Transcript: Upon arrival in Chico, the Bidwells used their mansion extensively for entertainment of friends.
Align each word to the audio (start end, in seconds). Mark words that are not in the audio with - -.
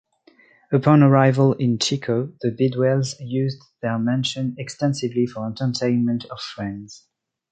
Upon 0.71 1.03
arrival 1.03 1.53
in 1.53 1.77
Chico, 1.77 2.33
the 2.41 2.49
Bidwells 2.49 3.13
used 3.19 3.61
their 3.83 3.99
mansion 3.99 4.55
extensively 4.57 5.27
for 5.27 5.45
entertainment 5.45 6.25
of 6.31 6.39
friends. 6.39 7.05